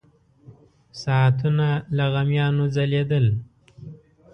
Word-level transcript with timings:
ساعتونه 1.01 1.67
له 1.95 2.05
غمیانو 2.13 2.65
ځلېدل. 2.75 3.25